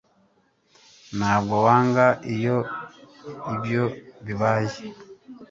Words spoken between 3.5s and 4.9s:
ibyo bibaye